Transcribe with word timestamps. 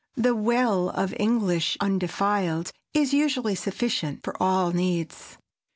The 0.15 0.33
"well 0.33 0.89
of 0.89 1.13
English 1.19 1.77
undefiled" 1.79 2.71
is 2.91 3.13
usually 3.13 3.53
sufficient 3.53 4.23
for 4.23 4.35
all 4.41 4.71
needs. 4.71 5.37